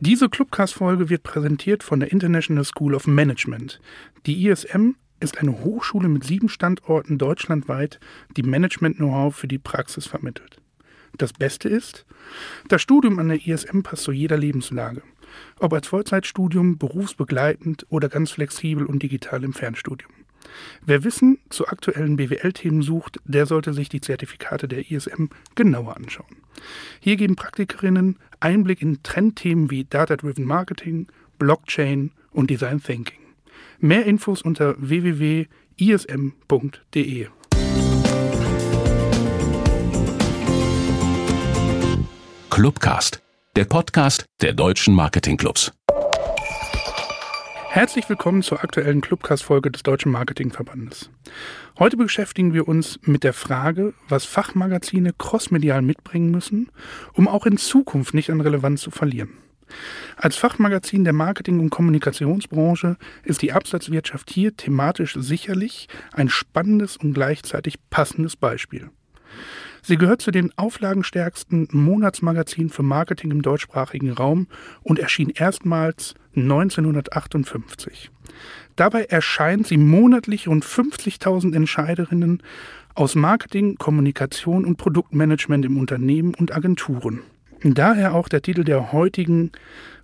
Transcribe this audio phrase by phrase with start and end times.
[0.00, 3.80] Diese Clubcast-Folge wird präsentiert von der International School of Management.
[4.26, 7.98] Die ISM ist eine Hochschule mit sieben Standorten deutschlandweit,
[8.36, 10.60] die Management-Know-how für die Praxis vermittelt.
[11.16, 12.04] Das Beste ist,
[12.68, 15.02] das Studium an der ISM passt zu jeder Lebenslage.
[15.60, 20.12] Ob als Vollzeitstudium, berufsbegleitend oder ganz flexibel und digital im Fernstudium.
[20.84, 26.36] Wer Wissen zu aktuellen BWL-Themen sucht, der sollte sich die Zertifikate der ISM genauer anschauen.
[27.00, 31.08] Hier geben Praktikerinnen Einblick in Trendthemen wie Data-Driven Marketing,
[31.38, 33.18] Blockchain und Design Thinking.
[33.78, 35.46] Mehr Infos unter www.ism.de.
[42.50, 43.22] Clubcast,
[43.54, 45.75] der Podcast der deutschen Marketingclubs.
[47.76, 51.10] Herzlich willkommen zur aktuellen Clubcast-Folge des Deutschen Marketingverbandes.
[51.78, 56.70] Heute beschäftigen wir uns mit der Frage, was Fachmagazine crossmedial mitbringen müssen,
[57.12, 59.36] um auch in Zukunft nicht an Relevanz zu verlieren.
[60.16, 67.12] Als Fachmagazin der Marketing- und Kommunikationsbranche ist die Absatzwirtschaft hier thematisch sicherlich ein spannendes und
[67.12, 68.88] gleichzeitig passendes Beispiel.
[69.82, 74.48] Sie gehört zu den auflagenstärksten Monatsmagazinen für Marketing im deutschsprachigen Raum
[74.82, 78.10] und erschien erstmals 1958.
[78.76, 82.42] Dabei erscheint sie monatlich rund 50.000 Entscheiderinnen
[82.94, 87.22] aus Marketing, Kommunikation und Produktmanagement im Unternehmen und Agenturen.
[87.62, 89.52] Daher auch der Titel der heutigen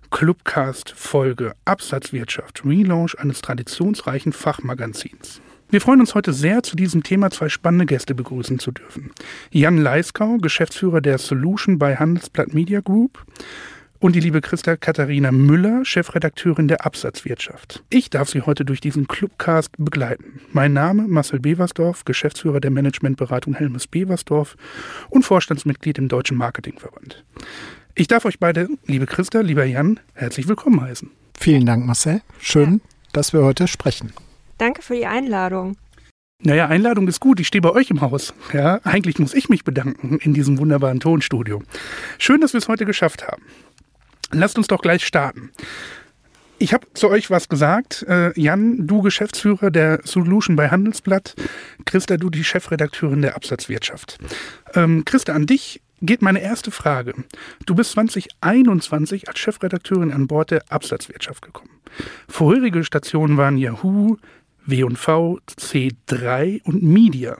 [0.09, 5.41] Clubcast-Folge Absatzwirtschaft, Relaunch eines traditionsreichen Fachmagazins.
[5.73, 9.09] Wir freuen uns heute sehr, zu diesem Thema zwei spannende Gäste begrüßen zu dürfen.
[9.49, 13.25] Jan Leiskau, Geschäftsführer der Solution bei Handelsblatt Media Group
[13.97, 17.83] und die liebe Christa Katharina Müller, Chefredakteurin der Absatzwirtschaft.
[17.89, 20.41] Ich darf Sie heute durch diesen Clubcast begleiten.
[20.51, 24.55] Mein Name Marcel Beversdorf, Geschäftsführer der Managementberatung Helmes Beversdorf
[25.09, 27.23] und Vorstandsmitglied im Deutschen Marketingverband.
[27.95, 31.09] Ich darf euch beide, liebe Christa, lieber Jan, herzlich willkommen heißen.
[31.35, 32.21] Vielen Dank, Marcel.
[32.39, 34.13] Schön, dass wir heute sprechen.
[34.57, 35.77] Danke für die Einladung.
[36.45, 37.39] Naja, Einladung ist gut.
[37.39, 38.33] Ich stehe bei euch im Haus.
[38.51, 41.63] Ja, eigentlich muss ich mich bedanken in diesem wunderbaren Tonstudio.
[42.17, 43.43] Schön, dass wir es heute geschafft haben.
[44.31, 45.51] Lasst uns doch gleich starten.
[46.59, 48.05] Ich habe zu euch was gesagt.
[48.07, 51.35] Äh, Jan, du Geschäftsführer der Solution bei Handelsblatt.
[51.85, 54.17] Christa, du die Chefredakteurin der Absatzwirtschaft.
[54.73, 57.13] Ähm, Christa, an dich geht meine erste Frage.
[57.65, 61.69] Du bist 2021 als Chefredakteurin an Bord der Absatzwirtschaft gekommen.
[62.27, 64.17] Vorherige Stationen waren Yahoo,
[64.65, 67.37] W&V, C3 und Media.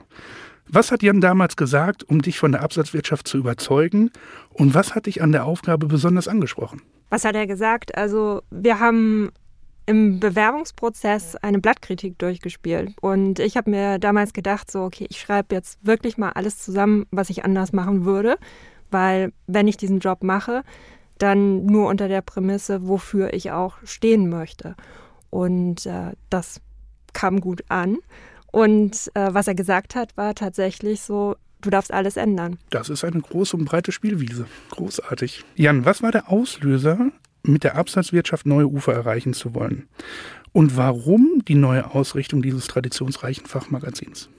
[0.67, 4.11] Was hat Jan damals gesagt, um dich von der Absatzwirtschaft zu überzeugen?
[4.49, 6.81] Und was hat dich an der Aufgabe besonders angesprochen?
[7.09, 7.95] Was hat er gesagt?
[7.95, 9.31] Also wir haben
[9.85, 12.93] im Bewerbungsprozess eine Blattkritik durchgespielt.
[13.01, 17.05] Und ich habe mir damals gedacht, so, okay, ich schreibe jetzt wirklich mal alles zusammen,
[17.11, 18.37] was ich anders machen würde.
[18.91, 20.63] Weil wenn ich diesen Job mache,
[21.17, 24.75] dann nur unter der Prämisse, wofür ich auch stehen möchte.
[25.29, 26.61] Und äh, das
[27.13, 27.97] kam gut an.
[28.51, 32.57] Und äh, was er gesagt hat, war tatsächlich so, du darfst alles ändern.
[32.69, 34.45] Das ist eine große und breite Spielwiese.
[34.71, 35.43] Großartig.
[35.55, 37.11] Jan, was war der Auslöser,
[37.43, 39.87] mit der Absatzwirtschaft neue Ufer erreichen zu wollen?
[40.51, 44.29] Und warum die neue Ausrichtung dieses traditionsreichen Fachmagazins?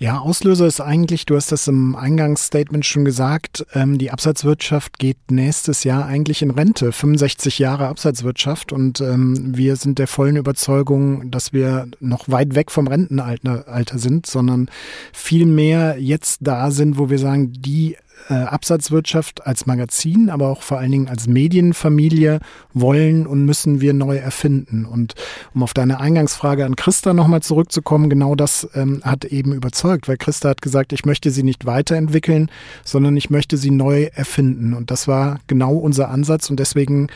[0.00, 5.16] Ja, Auslöser ist eigentlich, du hast das im Eingangsstatement schon gesagt, ähm, die Absatzwirtschaft geht
[5.28, 6.92] nächstes Jahr eigentlich in Rente.
[6.92, 12.70] 65 Jahre Absatzwirtschaft und ähm, wir sind der vollen Überzeugung, dass wir noch weit weg
[12.70, 14.70] vom Rentenalter Alter sind, sondern
[15.12, 17.96] viel mehr jetzt da sind, wo wir sagen, die
[18.28, 22.40] äh, Absatzwirtschaft als Magazin, aber auch vor allen Dingen als Medienfamilie
[22.74, 24.84] wollen und müssen wir neu erfinden.
[24.84, 25.14] Und
[25.54, 30.16] um auf deine Eingangsfrage an Christa nochmal zurückzukommen, genau das ähm, hat eben überzeugt, weil
[30.16, 32.50] Christa hat gesagt, ich möchte sie nicht weiterentwickeln,
[32.84, 34.74] sondern ich möchte sie neu erfinden.
[34.74, 37.08] Und das war genau unser Ansatz und deswegen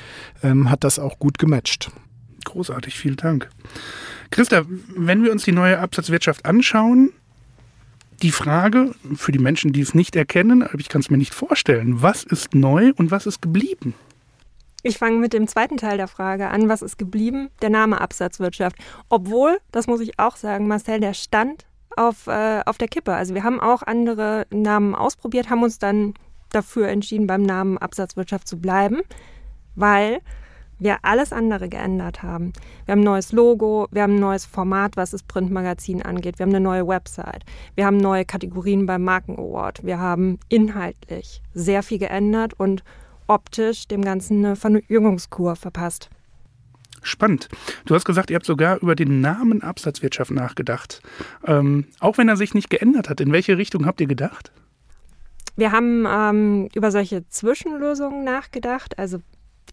[0.42, 1.90] ähm, hat das auch gut gematcht.
[2.44, 3.48] Großartig, vielen Dank.
[4.30, 4.64] Christa,
[4.96, 7.10] wenn wir uns die neue Absatzwirtschaft anschauen,
[8.22, 11.34] die Frage für die Menschen, die es nicht erkennen, aber ich kann es mir nicht
[11.34, 13.94] vorstellen, was ist neu und was ist geblieben?
[14.84, 16.68] Ich fange mit dem zweiten Teil der Frage an.
[16.68, 17.50] Was ist geblieben?
[17.60, 18.76] Der Name Absatzwirtschaft.
[19.08, 21.66] Obwohl, das muss ich auch sagen, Marcel, der stand
[21.96, 23.14] auf, äh, auf der Kippe.
[23.14, 26.14] Also wir haben auch andere Namen ausprobiert, haben uns dann
[26.50, 29.02] dafür entschieden, beim Namen Absatzwirtschaft zu bleiben,
[29.76, 30.20] weil
[30.82, 32.52] wir alles andere geändert haben.
[32.84, 36.44] Wir haben ein neues Logo, wir haben ein neues Format, was das Printmagazin angeht, wir
[36.44, 37.44] haben eine neue Website,
[37.74, 42.82] wir haben neue Kategorien beim Marken Award, wir haben inhaltlich sehr viel geändert und
[43.26, 46.10] optisch dem Ganzen eine Verjüngungskur verpasst.
[47.02, 47.48] Spannend.
[47.84, 51.02] Du hast gesagt, ihr habt sogar über den Namen Absatzwirtschaft nachgedacht.
[51.44, 54.52] Ähm, auch wenn er sich nicht geändert hat, in welche Richtung habt ihr gedacht?
[55.56, 58.98] Wir haben ähm, über solche Zwischenlösungen nachgedacht.
[58.98, 59.18] Also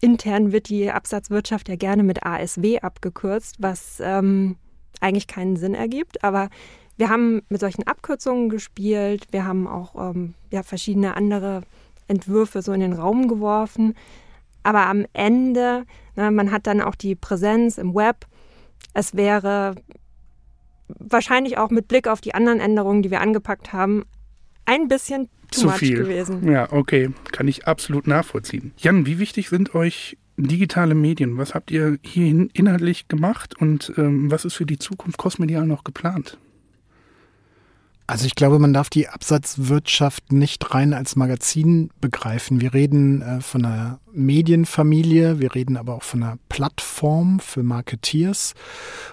[0.00, 4.56] intern wird die Absatzwirtschaft ja gerne mit ASW abgekürzt, was ähm,
[5.00, 6.24] eigentlich keinen Sinn ergibt.
[6.24, 6.48] Aber
[6.96, 9.26] wir haben mit solchen Abkürzungen gespielt.
[9.30, 11.62] Wir haben auch ähm, ja, verschiedene andere
[12.08, 13.94] Entwürfe so in den Raum geworfen.
[14.62, 15.84] Aber am Ende,
[16.16, 18.26] ne, man hat dann auch die Präsenz im Web.
[18.92, 19.74] Es wäre
[20.98, 24.04] wahrscheinlich auch mit Blick auf die anderen Änderungen, die wir angepackt haben,
[24.66, 26.50] ein bisschen zu viel gewesen.
[26.50, 28.72] Ja, okay, kann ich absolut nachvollziehen.
[28.78, 31.38] Jan, wie wichtig sind euch digitale Medien?
[31.38, 35.84] Was habt ihr hier inhaltlich gemacht und ähm, was ist für die Zukunft kosmedial noch
[35.84, 36.38] geplant?
[38.10, 42.60] Also ich glaube, man darf die Absatzwirtschaft nicht rein als Magazin begreifen.
[42.60, 48.54] Wir reden äh, von einer Medienfamilie, wir reden aber auch von einer Plattform für Marketeers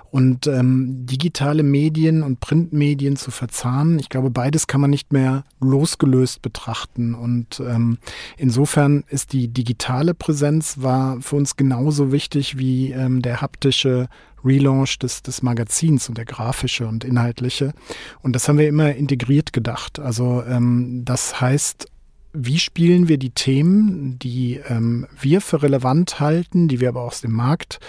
[0.09, 3.99] und ähm, digitale Medien und Printmedien zu verzahnen.
[3.99, 7.99] Ich glaube, beides kann man nicht mehr losgelöst betrachten und ähm,
[8.35, 14.07] insofern ist die digitale Präsenz war für uns genauso wichtig wie ähm, der haptische
[14.43, 17.73] Relaunch des, des Magazins und der grafische und inhaltliche.
[18.21, 19.99] Und das haben wir immer integriert gedacht.
[19.99, 21.87] Also ähm, das heißt,
[22.33, 27.21] wie spielen wir die Themen, die ähm, wir für relevant halten, die wir aber aus
[27.21, 27.79] dem Markt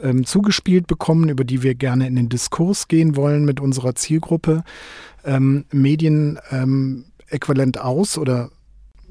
[0.00, 4.62] ähm, zugespielt bekommen, über die wir gerne in den Diskurs gehen wollen mit unserer Zielgruppe,
[5.24, 8.50] ähm, Medien ähm, äquivalent aus oder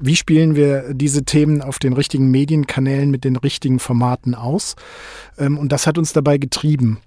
[0.04, 4.76] wie spielen wir diese Themen auf den richtigen Medienkanälen mit den richtigen Formaten aus?
[5.38, 6.98] Ähm, und das hat uns dabei getrieben.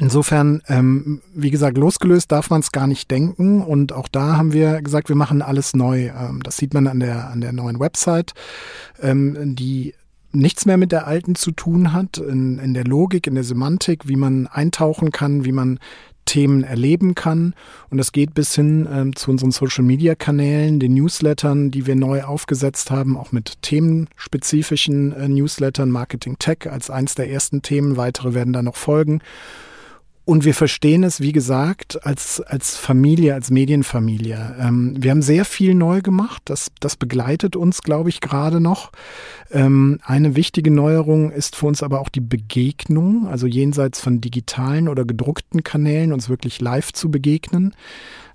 [0.00, 3.62] Insofern, ähm, wie gesagt, losgelöst darf man es gar nicht denken.
[3.62, 6.06] Und auch da haben wir gesagt, wir machen alles neu.
[6.08, 8.32] Ähm, das sieht man an der, an der neuen Website,
[9.00, 9.94] ähm, die
[10.32, 14.08] nichts mehr mit der alten zu tun hat, in, in der Logik, in der Semantik,
[14.08, 15.78] wie man eintauchen kann, wie man
[16.24, 17.54] Themen erleben kann.
[17.90, 22.90] Und das geht bis hin ähm, zu unseren Social-Media-Kanälen, den Newslettern, die wir neu aufgesetzt
[22.90, 27.96] haben, auch mit themenspezifischen äh, Newslettern, Marketing Tech als eins der ersten Themen.
[27.96, 29.20] Weitere werden da noch folgen.
[30.24, 34.56] Und wir verstehen es, wie gesagt, als, als Familie, als Medienfamilie.
[34.60, 36.42] Ähm, wir haben sehr viel neu gemacht.
[36.44, 38.92] Das, das begleitet uns, glaube ich, gerade noch.
[39.50, 44.88] Ähm, eine wichtige Neuerung ist für uns aber auch die Begegnung, also jenseits von digitalen
[44.88, 47.74] oder gedruckten Kanälen, uns wirklich live zu begegnen.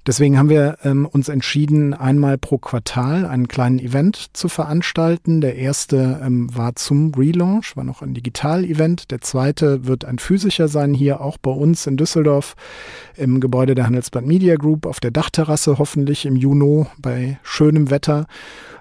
[0.07, 5.41] Deswegen haben wir ähm, uns entschieden, einmal pro Quartal einen kleinen Event zu veranstalten.
[5.41, 9.11] Der erste ähm, war zum Relaunch, war noch ein Digital-Event.
[9.11, 12.55] Der zweite wird ein physischer sein, hier auch bei uns in Düsseldorf
[13.17, 18.27] im Gebäude der Handelsblatt Media Group auf der Dachterrasse, hoffentlich im Juni bei schönem Wetter,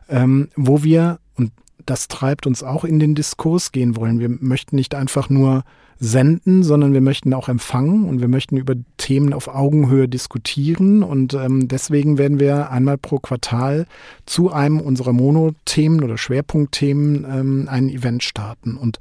[0.08, 1.50] ähm, wo wir, und
[1.84, 4.20] das treibt uns auch in den Diskurs gehen wollen.
[4.20, 5.64] Wir möchten nicht einfach nur
[5.98, 11.02] senden, sondern wir möchten auch empfangen und wir möchten über Themen auf Augenhöhe diskutieren.
[11.02, 13.86] Und ähm, deswegen werden wir einmal pro Quartal
[14.26, 18.76] zu einem unserer Monothemen oder Schwerpunktthemen ähm, ein Event starten.
[18.76, 18.98] Und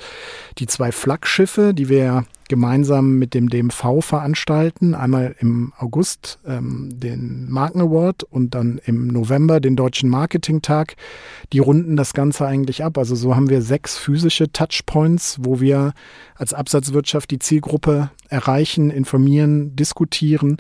[0.58, 4.94] die zwei Flaggschiffe, die wir gemeinsam mit dem DMV veranstalten.
[4.94, 10.96] Einmal im August ähm, den Marken Award und dann im November den Deutschen Marketingtag.
[11.54, 12.98] Die runden das Ganze eigentlich ab.
[12.98, 15.94] Also so haben wir sechs physische Touchpoints, wo wir
[16.36, 20.58] als Absatzwirtschaft die Zielgruppe erreichen, informieren, diskutieren.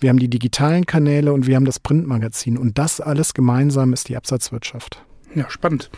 [0.00, 2.58] Wir haben die digitalen Kanäle und wir haben das Printmagazin.
[2.58, 5.02] Und das alles gemeinsam ist die Absatzwirtschaft.
[5.34, 5.90] Ja, spannend.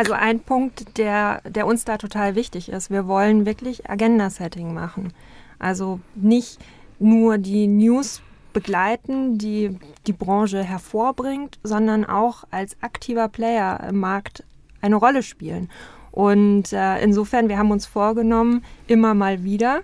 [0.00, 5.12] Also ein Punkt, der, der uns da total wichtig ist, wir wollen wirklich Agenda-Setting machen.
[5.58, 6.58] Also nicht
[6.98, 8.22] nur die News
[8.54, 14.42] begleiten, die die Branche hervorbringt, sondern auch als aktiver Player im Markt
[14.80, 15.68] eine Rolle spielen.
[16.12, 19.82] Und äh, insofern, wir haben uns vorgenommen, immer mal wieder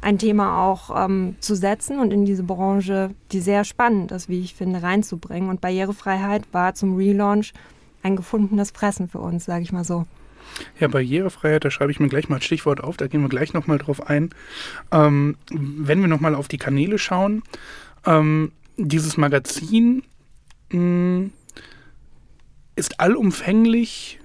[0.00, 4.40] ein Thema auch ähm, zu setzen und in diese Branche, die sehr spannend ist, wie
[4.40, 5.50] ich finde, reinzubringen.
[5.50, 7.52] Und Barrierefreiheit war zum Relaunch
[8.02, 10.06] ein gefundenes Fressen für uns, sage ich mal so.
[10.78, 13.52] Ja, Barrierefreiheit, da schreibe ich mir gleich mal ein Stichwort auf, da gehen wir gleich
[13.52, 14.30] nochmal drauf ein.
[14.90, 17.42] Ähm, wenn wir nochmal auf die Kanäle schauen,
[18.04, 20.02] ähm, dieses Magazin
[20.70, 21.32] mh, hm,
[22.76, 24.18] ist allumfänglich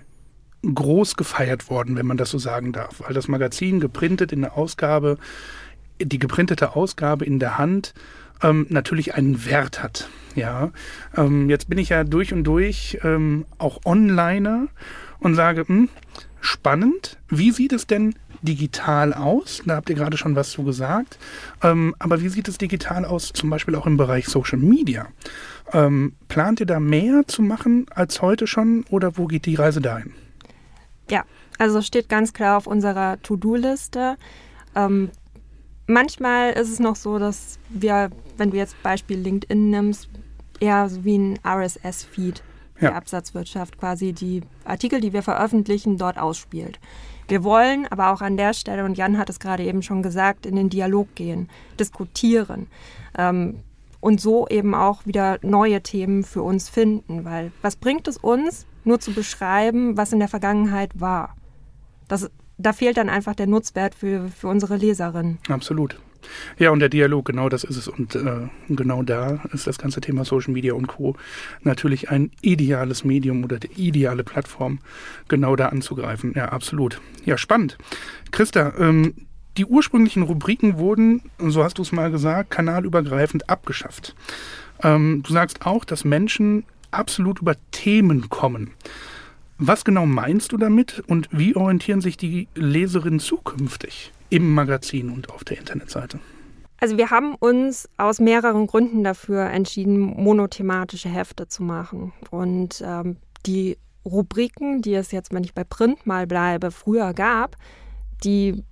[0.74, 4.58] groß gefeiert worden, wenn man das so sagen darf, weil das Magazin geprintet in der
[4.58, 5.17] Ausgabe,
[6.01, 7.94] die geprintete Ausgabe in der Hand
[8.42, 10.10] ähm, natürlich einen Wert hat.
[10.36, 10.72] Ja,
[11.15, 14.68] ähm, jetzt bin ich ja durch und durch ähm, auch Onliner
[15.20, 15.89] und sage, mh, hm,
[16.42, 17.18] spannend.
[17.30, 19.62] Wie sieht es denn digital aus?
[19.65, 21.18] Da habt ihr gerade schon was zu gesagt.
[21.63, 25.08] Ähm, aber wie sieht es digital aus, zum Beispiel auch im Bereich Social Media?
[25.74, 29.82] Ähm, plant ihr da mehr zu machen als heute schon oder wo geht die Reise
[29.82, 30.13] dahin?
[31.10, 31.24] Ja,
[31.58, 34.18] also steht ganz klar auf unserer To-Do-Liste.
[34.75, 35.10] Ähm,
[35.88, 40.10] manchmal ist es noch so, dass wir, wenn du jetzt Beispiel LinkedIn nimmst,
[40.60, 42.44] eher so wie ein RSS-Feed
[42.80, 42.89] ja.
[42.89, 46.80] die Absatzwirtschaft quasi die Artikel, die wir veröffentlichen, dort ausspielt.
[47.27, 50.46] Wir wollen aber auch an der Stelle, und Jan hat es gerade eben schon gesagt,
[50.46, 51.50] in den Dialog gehen,
[51.80, 52.68] diskutieren
[53.18, 53.62] ähm,
[54.00, 57.25] und so eben auch wieder neue Themen für uns finden.
[57.25, 61.36] Weil was bringt es uns, nur zu beschreiben, was in der Vergangenheit war?
[62.08, 65.39] Das, da fehlt dann einfach der Nutzwert für, für unsere Leserinnen.
[65.50, 65.97] Absolut.
[66.57, 67.88] Ja, und der Dialog, genau das ist es.
[67.88, 71.15] Und äh, genau da ist das ganze Thema Social Media und Co.
[71.62, 74.79] natürlich ein ideales Medium oder die ideale Plattform,
[75.27, 76.33] genau da anzugreifen.
[76.35, 77.00] Ja, absolut.
[77.25, 77.77] Ja, spannend.
[78.31, 79.13] Christa, ähm,
[79.57, 84.15] die ursprünglichen Rubriken wurden, so hast du es mal gesagt, kanalübergreifend abgeschafft.
[84.83, 88.71] Ähm, du sagst auch, dass Menschen absolut über Themen kommen.
[89.57, 94.12] Was genau meinst du damit und wie orientieren sich die Leserinnen zukünftig?
[94.29, 96.19] im Magazin und auf der Internetseite?
[96.79, 102.12] Also wir haben uns aus mehreren Gründen dafür entschieden, monothematische Hefte zu machen.
[102.31, 107.55] Und ähm, die Rubriken, die es jetzt, wenn ich bei Print mal bleibe, früher gab,
[108.24, 108.63] die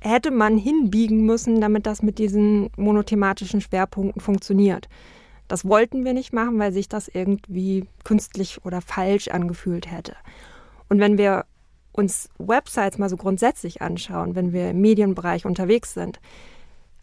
[0.00, 4.88] hätte man hinbiegen müssen, damit das mit diesen monothematischen Schwerpunkten funktioniert.
[5.50, 10.14] Das wollten wir nicht machen, weil sich das irgendwie künstlich oder falsch angefühlt hätte.
[10.88, 11.44] Und wenn wir
[11.90, 16.20] uns Websites mal so grundsätzlich anschauen, wenn wir im Medienbereich unterwegs sind,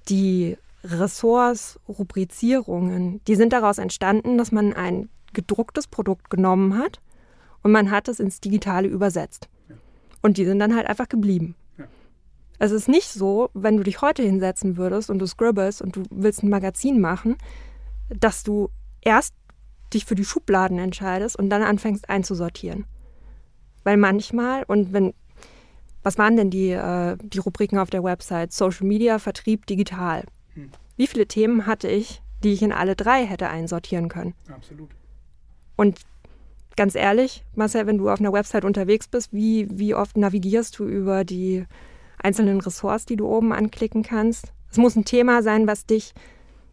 [0.07, 7.01] die Ressorts, Rubrizierungen, die sind daraus entstanden, dass man ein gedrucktes Produkt genommen hat
[7.63, 9.49] und man hat es ins Digitale übersetzt.
[10.21, 11.55] Und die sind dann halt einfach geblieben.
[12.59, 16.03] Es ist nicht so, wenn du dich heute hinsetzen würdest und du scribbles und du
[16.09, 17.35] willst ein Magazin machen,
[18.09, 18.69] dass du
[19.01, 19.33] erst
[19.93, 22.85] dich für die Schubladen entscheidest und dann anfängst einzusortieren.
[23.83, 25.13] Weil manchmal, und wenn,
[26.03, 28.51] was waren denn die, äh, die Rubriken auf der Website?
[28.51, 30.25] Social Media, Vertrieb, digital.
[30.55, 30.71] Hm.
[30.97, 34.33] Wie viele Themen hatte ich, die ich in alle drei hätte einsortieren können?
[34.53, 34.89] Absolut.
[35.77, 35.99] Und
[36.75, 40.85] ganz ehrlich, Marcel, wenn du auf einer Website unterwegs bist, wie, wie oft navigierst du
[40.85, 41.65] über die
[42.21, 44.53] einzelnen Ressorts, die du oben anklicken kannst?
[44.71, 46.13] Es muss ein Thema sein, was dich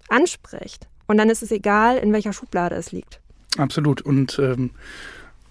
[0.09, 0.88] anspricht.
[1.06, 3.20] Und dann ist es egal, in welcher Schublade es liegt.
[3.56, 4.00] Absolut.
[4.02, 4.70] Und ähm,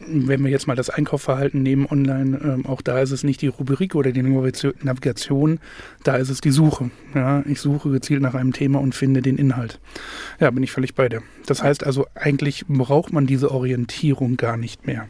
[0.07, 3.48] wenn wir jetzt mal das Einkaufsverhalten nehmen online, ähm, auch da ist es nicht die
[3.48, 5.60] Rubrik oder die Navigation,
[6.03, 6.91] da ist es die Suche.
[7.13, 9.79] Ja, ich suche gezielt nach einem Thema und finde den Inhalt.
[10.39, 11.22] Ja, bin ich völlig bei dir.
[11.45, 15.07] Das heißt also, eigentlich braucht man diese Orientierung gar nicht mehr,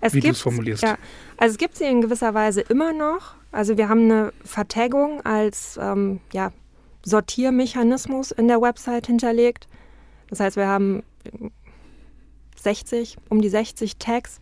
[0.00, 0.82] es wie du es formulierst.
[0.82, 0.98] Ja,
[1.36, 3.34] also es gibt sie in gewisser Weise immer noch.
[3.52, 6.52] Also wir haben eine Vertagung als ähm, ja,
[7.04, 9.66] Sortiermechanismus in der Website hinterlegt.
[10.28, 11.02] Das heißt, wir haben
[12.56, 14.40] 60, um die 60 Tags,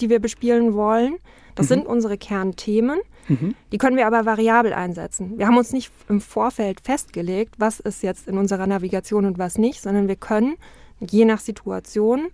[0.00, 1.16] die wir bespielen wollen.
[1.54, 1.74] Das mhm.
[1.74, 3.00] sind unsere Kernthemen.
[3.28, 3.54] Mhm.
[3.72, 5.38] Die können wir aber variabel einsetzen.
[5.38, 9.58] Wir haben uns nicht im Vorfeld festgelegt, was ist jetzt in unserer Navigation und was
[9.58, 10.56] nicht, sondern wir können
[11.00, 12.28] je nach Situation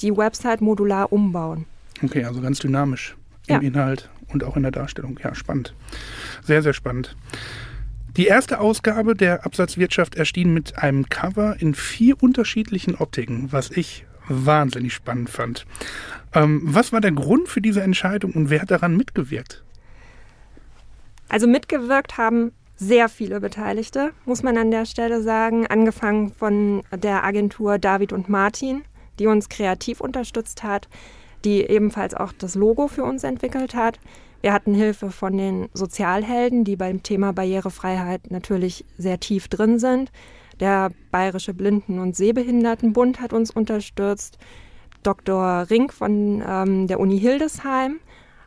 [0.00, 1.66] die Website modular umbauen.
[2.02, 3.60] Okay, also ganz dynamisch im ja.
[3.60, 5.18] Inhalt und auch in der Darstellung.
[5.22, 5.74] Ja, spannend.
[6.42, 7.16] Sehr, sehr spannend.
[8.20, 14.04] Die erste Ausgabe der Absatzwirtschaft erschien mit einem Cover in vier unterschiedlichen Optiken, was ich
[14.28, 15.64] wahnsinnig spannend fand.
[16.34, 19.64] Ähm, was war der Grund für diese Entscheidung und wer hat daran mitgewirkt?
[21.30, 27.24] Also mitgewirkt haben sehr viele Beteiligte, muss man an der Stelle sagen, angefangen von der
[27.24, 28.82] Agentur David und Martin,
[29.18, 30.90] die uns kreativ unterstützt hat,
[31.44, 33.98] die ebenfalls auch das Logo für uns entwickelt hat.
[34.42, 40.10] Wir hatten Hilfe von den Sozialhelden, die beim Thema Barrierefreiheit natürlich sehr tief drin sind.
[40.60, 44.38] Der Bayerische Blinden- und Sehbehindertenbund hat uns unterstützt.
[45.02, 45.66] Dr.
[45.70, 48.00] Rink von ähm, der Uni Hildesheim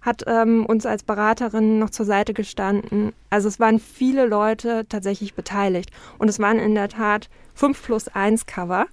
[0.03, 3.13] hat ähm, uns als Beraterin noch zur Seite gestanden.
[3.29, 5.91] Also es waren viele Leute tatsächlich beteiligt.
[6.19, 8.85] Und es waren in der Tat 5 plus 1 Cover.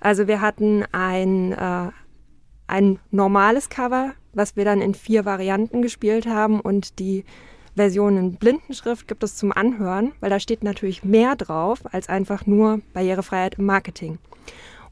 [0.00, 1.90] Also wir hatten ein, äh,
[2.70, 7.24] ein normales Cover, was wir dann in vier Varianten gespielt haben und die
[7.74, 12.46] Version in Blindenschrift gibt es zum Anhören, weil da steht natürlich mehr drauf als einfach
[12.46, 14.18] nur Barrierefreiheit im Marketing.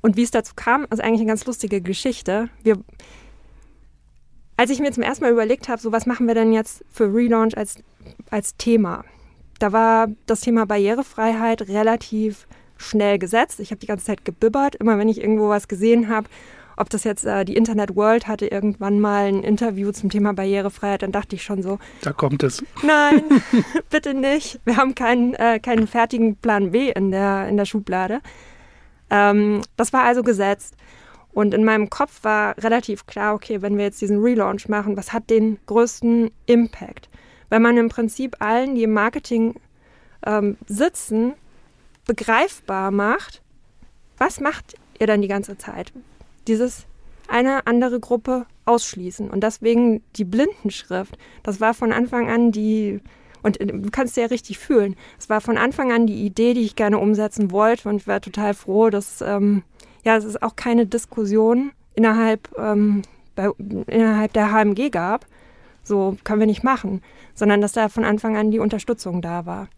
[0.01, 2.49] Und wie es dazu kam, ist eigentlich eine ganz lustige Geschichte.
[2.63, 2.79] Wir,
[4.57, 7.13] als ich mir zum ersten Mal überlegt habe, so was machen wir denn jetzt für
[7.13, 7.77] Relaunch als,
[8.31, 9.05] als Thema,
[9.59, 13.59] da war das Thema Barrierefreiheit relativ schnell gesetzt.
[13.59, 14.77] Ich habe die ganze Zeit gebibbert.
[14.77, 16.29] Immer wenn ich irgendwo was gesehen habe,
[16.79, 21.03] ob das jetzt äh, die Internet World hatte irgendwann mal ein Interview zum Thema Barrierefreiheit,
[21.03, 21.79] dann dachte ich schon so.
[22.03, 22.65] Da kommt es.
[22.83, 23.23] Nein,
[23.91, 24.61] bitte nicht.
[24.65, 28.21] Wir haben keinen, äh, keinen fertigen Plan B in der, in der Schublade.
[29.11, 30.77] Ähm, das war also gesetzt.
[31.33, 35.13] Und in meinem Kopf war relativ klar, okay, wenn wir jetzt diesen Relaunch machen, was
[35.13, 37.09] hat den größten Impact?
[37.51, 39.55] Wenn man im Prinzip allen, die im Marketing
[40.27, 41.35] ähm, sitzen,
[42.07, 43.43] begreifbar macht,
[44.17, 45.93] was macht ihr dann die ganze Zeit?
[46.49, 46.87] Dieses
[47.29, 49.31] eine andere Gruppe ausschließen.
[49.31, 53.01] Und deswegen die Blindenschrift, das war von Anfang an die,
[53.43, 56.77] und du kannst ja richtig fühlen, es war von Anfang an die Idee, die ich
[56.77, 57.89] gerne umsetzen wollte.
[57.89, 59.63] Und ich war total froh, dass, ähm,
[60.05, 63.03] ja, es ist auch keine Diskussion innerhalb, ähm,
[63.35, 65.27] bei, innerhalb der HMG gab.
[65.85, 67.03] So können wir nicht machen,
[67.35, 69.69] sondern dass da von Anfang an die Unterstützung da war.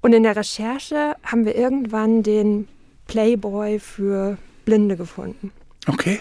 [0.00, 2.68] Und in der Recherche haben wir irgendwann den
[3.06, 5.50] Playboy für Blinde gefunden.
[5.86, 6.20] Okay.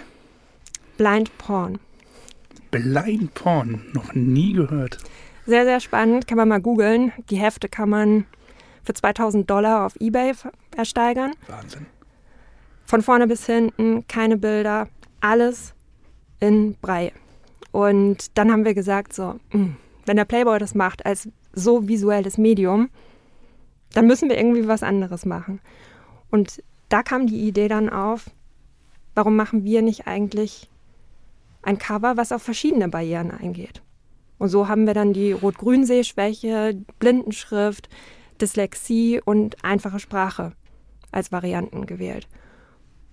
[0.95, 1.79] Blind Porn.
[2.71, 4.99] Blind Porn, noch nie gehört.
[5.45, 7.11] Sehr, sehr spannend, kann man mal googeln.
[7.29, 8.25] Die Hefte kann man
[8.85, 10.31] für 2000 Dollar auf Ebay
[10.77, 11.33] ersteigern.
[11.47, 11.87] Wahnsinn.
[12.85, 14.87] Von vorne bis hinten, keine Bilder,
[15.19, 15.73] alles
[16.39, 17.11] in Brei.
[17.73, 19.75] Und dann haben wir gesagt, so, hm,
[20.05, 22.89] wenn der Playboy das macht als so visuelles Medium,
[23.91, 25.59] dann müssen wir irgendwie was anderes machen.
[26.31, 28.29] Und da kam die Idee dann auf,
[29.17, 30.69] warum machen wir nicht eigentlich
[31.63, 33.81] ein Cover, was auf verschiedene Barrieren eingeht?
[34.37, 37.89] Und so haben wir dann die Rot-Grün-Sehschwäche, Blindenschrift,
[38.39, 40.53] Dyslexie und einfache Sprache
[41.11, 42.27] als Varianten gewählt.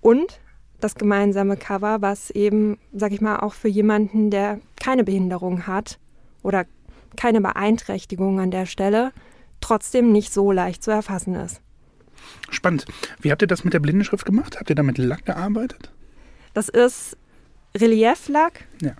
[0.02, 0.40] Und
[0.78, 5.98] das gemeinsame Cover, was eben, sag ich mal, auch für jemanden, der keine Behinderung hat
[6.42, 6.66] oder
[7.16, 9.12] keine Beeinträchtigung an der Stelle,
[9.62, 11.62] trotzdem nicht so leicht zu erfassen ist.
[12.50, 12.86] Spannend.
[13.20, 14.56] Wie habt ihr das mit der Blindenschrift gemacht?
[14.58, 15.90] Habt ihr da mit Lack gearbeitet?
[16.52, 17.16] Das ist
[17.76, 18.66] Relieflack.
[18.80, 18.92] Ja.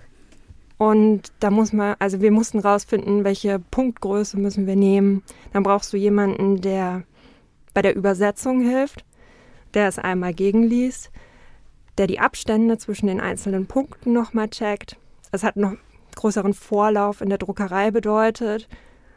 [0.76, 5.22] Und da muss man, also wir mussten rausfinden, welche Punktgröße müssen wir nehmen.
[5.52, 7.04] Dann brauchst du jemanden, der
[7.72, 9.04] bei der Übersetzung hilft,
[9.74, 11.10] der es einmal gegenliest,
[11.96, 14.96] der die Abstände zwischen den einzelnen Punkten nochmal checkt.
[15.30, 15.74] Es hat noch
[16.16, 18.68] größeren Vorlauf in der Druckerei bedeutet.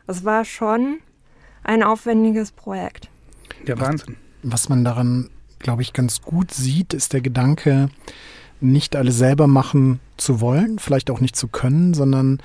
[0.05, 0.99] Es war schon
[1.63, 3.09] ein aufwendiges Projekt.
[3.65, 4.15] Der Wahnsinn.
[4.43, 7.89] Was man daran, glaube ich, ganz gut sieht, ist der Gedanke,
[8.59, 12.39] nicht alles selber machen zu wollen, vielleicht auch nicht zu können, sondern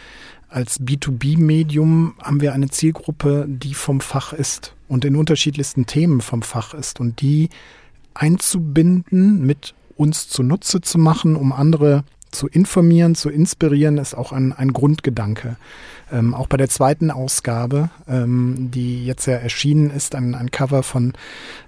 [0.49, 6.43] als B2B-Medium haben wir eine Zielgruppe, die vom Fach ist und in unterschiedlichsten Themen vom
[6.43, 7.49] Fach ist und die
[8.12, 14.53] einzubinden, mit uns zunutze zu machen, um andere zu informieren, zu inspirieren, ist auch ein,
[14.53, 15.57] ein Grundgedanke.
[16.11, 20.83] Ähm, auch bei der zweiten Ausgabe, ähm, die jetzt ja erschienen ist, ein, ein Cover
[20.83, 21.12] von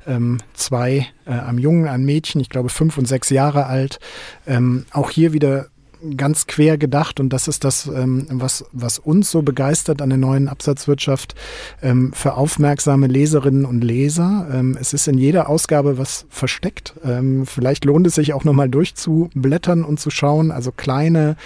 [0.06, 4.00] ähm, zwei, äh, einem Jungen, einem Mädchen, ich glaube fünf und sechs Jahre alt.
[4.46, 5.68] Ähm, auch hier wieder
[6.16, 10.18] ganz quer gedacht und das ist das, ähm, was, was uns so begeistert an der
[10.18, 11.34] neuen Absatzwirtschaft
[11.82, 14.48] ähm, für aufmerksame Leserinnen und Leser.
[14.52, 16.94] Ähm, es ist in jeder Ausgabe was versteckt.
[17.04, 20.50] Ähm, vielleicht lohnt es sich auch nochmal durchzublättern und zu schauen.
[20.50, 21.36] Also kleine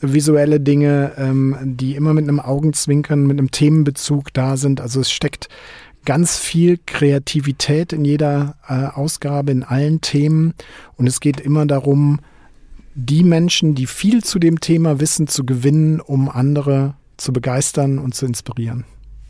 [0.00, 4.80] visuelle Dinge, ähm, die immer mit einem Augenzwinkern, mit einem Themenbezug da sind.
[4.80, 5.48] Also es steckt
[6.04, 10.54] ganz viel Kreativität in jeder äh, Ausgabe, in allen Themen.
[10.96, 12.20] Und es geht immer darum,
[12.94, 18.14] die Menschen, die viel zu dem Thema wissen, zu gewinnen, um andere zu begeistern und
[18.14, 18.84] zu inspirieren?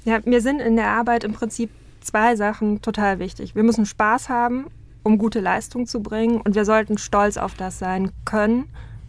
[0.04, 3.54] Ja, mir sind in der Arbeit im Prinzip zwei Sachen total wichtig.
[3.54, 4.66] Wir müssen Spaß haben,
[5.02, 8.64] um gute Leistung zu bringen und wir sollten stolz auf das sein können,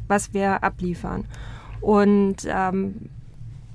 [0.08, 1.26] was wir abliefern.
[1.82, 3.10] Und ähm,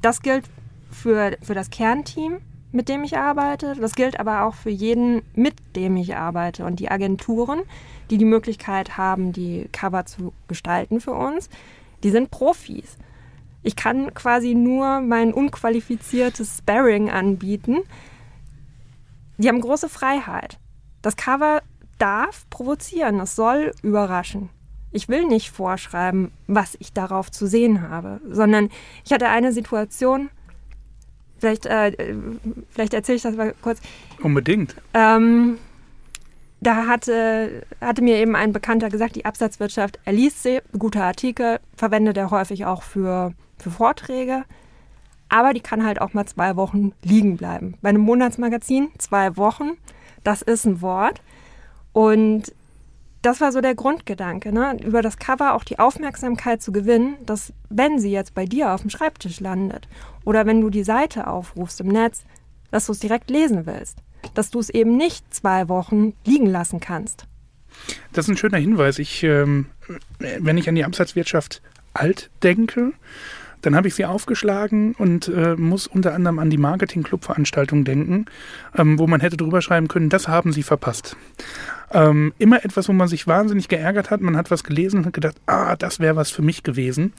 [0.03, 0.45] das gilt
[0.91, 2.39] für, für das Kernteam,
[2.73, 3.75] mit dem ich arbeite.
[3.81, 6.65] Das gilt aber auch für jeden, mit dem ich arbeite.
[6.65, 7.61] Und die Agenturen,
[8.11, 11.49] die die Möglichkeit haben, die Cover zu gestalten für uns,
[12.03, 12.97] die sind Profis.
[13.63, 17.79] Ich kann quasi nur mein unqualifiziertes Sparring anbieten.
[19.39, 20.59] Die haben große Freiheit.
[21.03, 21.63] Das Cover
[21.99, 24.49] darf provozieren, es soll überraschen.
[24.93, 28.71] Ich will nicht vorschreiben, was ich darauf zu sehen habe, sondern
[29.05, 30.31] ich hatte eine Situation,
[31.39, 31.93] vielleicht, äh,
[32.71, 33.81] vielleicht erzähle ich das mal kurz.
[34.21, 34.75] Unbedingt.
[34.95, 35.59] Ähm,
[36.61, 41.59] da hatte, hatte mir eben ein Bekannter gesagt, die Absatzwirtschaft, er liest sie, gute Artikel,
[41.77, 44.45] verwendet er häufig auch für, für Vorträge.
[45.31, 47.75] Aber die kann halt auch mal zwei Wochen liegen bleiben.
[47.81, 49.71] Bei einem Monatsmagazin zwei Wochen,
[50.23, 51.23] das ist ein Wort.
[51.93, 52.53] Und
[53.23, 54.77] das war so der Grundgedanke, ne?
[54.83, 58.81] über das Cover auch die Aufmerksamkeit zu gewinnen, dass wenn sie jetzt bei dir auf
[58.81, 59.89] dem Schreibtisch landet
[60.25, 62.25] oder wenn du die Seite aufrufst im Netz,
[62.71, 63.99] dass du es direkt lesen willst
[64.35, 67.27] dass du es eben nicht zwei Wochen liegen lassen kannst.
[68.13, 68.99] Das ist ein schöner Hinweis.
[68.99, 69.67] Ich, ähm,
[70.19, 71.63] wenn ich an die Absatzwirtschaft
[71.95, 72.93] alt denke,
[73.63, 78.27] dann habe ich sie aufgeschlagen und äh, muss unter anderem an die Marketing-Club-Veranstaltung denken,
[78.77, 81.17] ähm, wo man hätte drüber schreiben können, das haben sie verpasst.
[81.93, 84.21] Ähm, immer etwas, wo man sich wahnsinnig geärgert hat.
[84.21, 87.13] Man hat was gelesen und hat gedacht, ah, das wäre was für mich gewesen.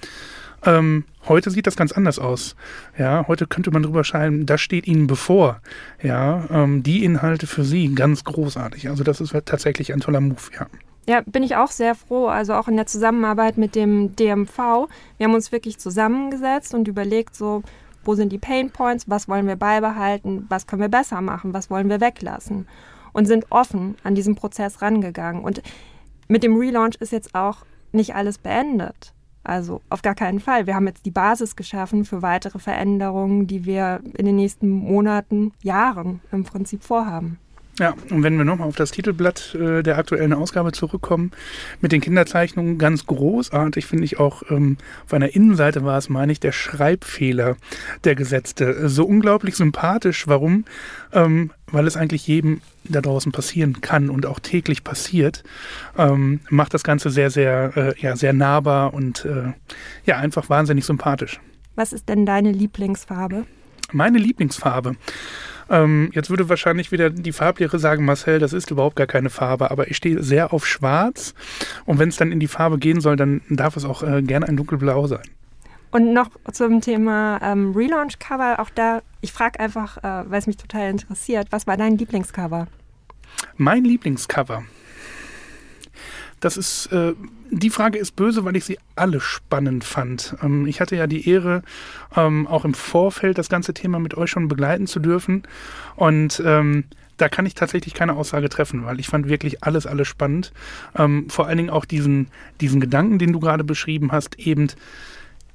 [0.65, 2.55] Ähm, heute sieht das ganz anders aus.
[2.97, 5.61] Ja, heute könnte man drüber schreiben, das steht Ihnen bevor.
[6.01, 8.89] Ja, ähm, die Inhalte für Sie ganz großartig.
[8.89, 10.67] Also das ist tatsächlich ein toller Move, ja.
[11.07, 12.27] Ja, bin ich auch sehr froh.
[12.27, 14.87] Also auch in der Zusammenarbeit mit dem DMV.
[15.17, 17.63] Wir haben uns wirklich zusammengesetzt und überlegt, so,
[18.03, 21.69] wo sind die Pain Points, was wollen wir beibehalten, was können wir besser machen, was
[21.69, 22.67] wollen wir weglassen.
[23.13, 25.43] Und sind offen an diesen Prozess rangegangen.
[25.43, 25.61] Und
[26.27, 29.13] mit dem Relaunch ist jetzt auch nicht alles beendet.
[29.43, 30.67] Also auf gar keinen Fall.
[30.67, 35.53] Wir haben jetzt die Basis geschaffen für weitere Veränderungen, die wir in den nächsten Monaten,
[35.63, 37.39] Jahren im Prinzip vorhaben.
[37.79, 41.31] Ja, und wenn wir nochmal auf das Titelblatt äh, der aktuellen Ausgabe zurückkommen,
[41.79, 46.33] mit den Kinderzeichnungen ganz großartig, finde ich auch, ähm, auf einer Innenseite war es, meine
[46.33, 47.55] ich, der Schreibfehler
[48.03, 48.89] der Gesetzte.
[48.89, 50.27] So unglaublich sympathisch.
[50.27, 50.65] Warum?
[51.13, 55.43] Ähm, weil es eigentlich jedem da draußen passieren kann und auch täglich passiert,
[55.97, 59.53] ähm, macht das Ganze sehr, sehr, äh, ja, sehr nahbar und äh,
[60.05, 61.39] ja, einfach wahnsinnig sympathisch.
[61.75, 63.45] Was ist denn deine Lieblingsfarbe?
[63.93, 64.95] Meine Lieblingsfarbe.
[65.71, 69.71] Ähm, jetzt würde wahrscheinlich wieder die Farblehre sagen, Marcel, das ist überhaupt gar keine Farbe,
[69.71, 71.33] aber ich stehe sehr auf Schwarz.
[71.85, 74.49] Und wenn es dann in die Farbe gehen soll, dann darf es auch äh, gerne
[74.49, 75.23] ein dunkelblau sein.
[75.91, 80.57] Und noch zum Thema ähm, Relaunch-Cover, auch da, ich frage einfach, äh, weil es mich
[80.57, 82.67] total interessiert, was war dein Lieblingscover?
[83.55, 84.63] Mein Lieblingscover.
[86.41, 87.13] Das ist, äh,
[87.51, 90.35] die Frage ist böse, weil ich sie alle spannend fand.
[90.41, 91.63] Ähm, ich hatte ja die Ehre,
[92.15, 95.43] ähm, auch im Vorfeld das ganze Thema mit euch schon begleiten zu dürfen.
[95.95, 96.85] Und ähm,
[97.17, 100.53] da kann ich tatsächlich keine Aussage treffen, weil ich fand wirklich alles, alles spannend.
[101.27, 102.29] Vor allen Dingen auch diesen,
[102.61, 104.69] diesen Gedanken, den du gerade beschrieben hast, eben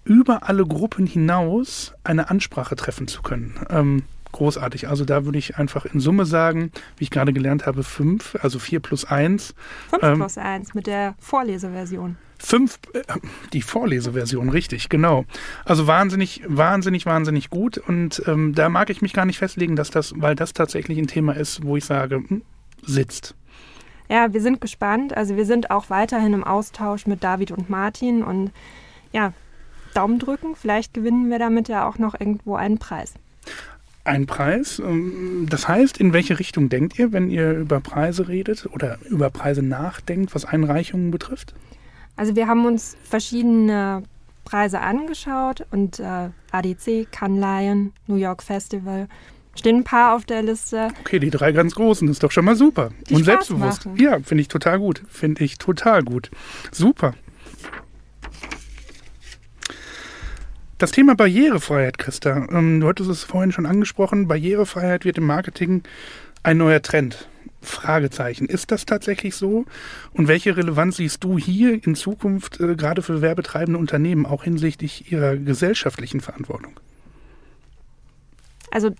[0.05, 4.07] über alle Gruppen hinaus eine Ansprache treffen zu können.
[4.37, 4.88] Großartig.
[4.88, 8.59] Also da würde ich einfach in Summe sagen, wie ich gerade gelernt habe, fünf, also
[8.59, 9.55] vier plus eins.
[9.88, 12.18] Fünf ähm, plus eins mit der Vorleseversion.
[12.38, 13.03] Fünf, äh,
[13.55, 15.25] die Vorleseversion, richtig, genau.
[15.64, 17.79] Also wahnsinnig, wahnsinnig, wahnsinnig gut.
[17.79, 21.07] Und ähm, da mag ich mich gar nicht festlegen, dass das, weil das tatsächlich ein
[21.07, 22.42] Thema ist, wo ich sage, hm,
[22.83, 23.35] sitzt.
[24.11, 25.16] Ja, wir sind gespannt.
[25.16, 28.51] Also wir sind auch weiterhin im Austausch mit David und Martin und
[29.12, 29.33] ja,
[29.94, 30.55] Daumen drücken.
[30.57, 33.14] Vielleicht gewinnen wir damit ja auch noch irgendwo einen Preis.
[34.07, 34.79] Ein Preis.
[34.79, 39.31] Ähm, das heißt, in welche Richtung denkt ihr, wenn ihr über Preise redet oder über
[39.31, 41.55] Preise nachdenkt, was Einreichungen betrifft?
[42.16, 44.03] Also wir haben uns verschiedene
[44.45, 49.09] Preise angeschaut und äh, ADC, Cannes Lion, New York Festival,
[49.57, 50.88] stehen ein paar auf der Liste.
[51.01, 52.90] Okay, die drei ganz großen, ist doch schon mal super.
[53.09, 53.87] Die und Spaß selbstbewusst.
[53.87, 54.01] Machen.
[54.01, 55.03] Ja, finde ich total gut.
[55.09, 56.31] Finde ich total gut.
[56.71, 57.14] Super.
[60.79, 62.47] Das Thema Barrierefreiheit, Christa.
[62.51, 64.29] Ähm, du hattest es vorhin schon angesprochen.
[64.29, 65.83] Barrierefreiheit wird im Marketing
[66.43, 67.29] ein neuer Trend.
[67.62, 68.47] Fragezeichen.
[68.47, 69.65] Ist das tatsächlich so?
[70.12, 75.11] Und welche Relevanz siehst du hier in Zukunft äh, gerade für werbetreibende Unternehmen, auch hinsichtlich
[75.11, 76.79] ihrer gesellschaftlichen Verantwortung?
[78.71, 78.95] Also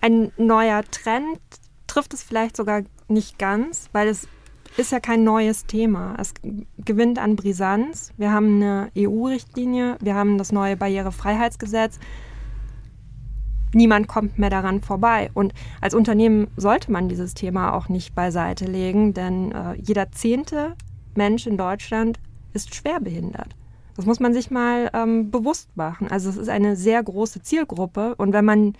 [0.00, 1.38] ein neuer Trend
[1.86, 4.28] trifft es vielleicht sogar nicht ganz, weil es
[4.76, 6.14] ist ja kein neues Thema.
[6.18, 6.32] Es
[6.78, 8.12] gewinnt an Brisanz.
[8.16, 11.98] Wir haben eine EU-Richtlinie, wir haben das neue Barrierefreiheitsgesetz.
[13.72, 15.30] Niemand kommt mehr daran vorbei.
[15.34, 20.74] Und als Unternehmen sollte man dieses Thema auch nicht beiseite legen, denn äh, jeder zehnte
[21.14, 22.18] Mensch in Deutschland
[22.52, 23.54] ist schwerbehindert.
[23.96, 26.08] Das muss man sich mal ähm, bewusst machen.
[26.10, 28.74] Also es ist eine sehr große Zielgruppe und wenn man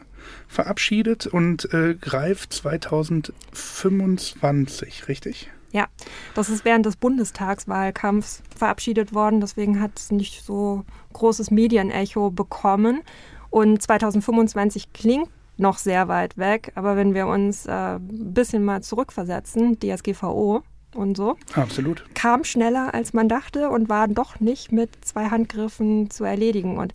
[0.48, 5.50] verabschiedet und äh, greift 2025, richtig?
[5.72, 5.88] Ja,
[6.34, 13.04] das ist während des Bundestagswahlkampfs verabschiedet worden, deswegen hat es nicht so großes Medienecho bekommen.
[13.50, 18.82] Und 2025 klingt noch sehr weit weg, aber wenn wir uns äh, ein bisschen mal
[18.82, 20.64] zurückversetzen, DSGVO
[20.96, 22.04] und so, Absolut.
[22.16, 26.78] kam schneller als man dachte und war doch nicht mit zwei Handgriffen zu erledigen.
[26.78, 26.94] Und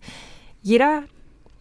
[0.61, 1.03] jeder,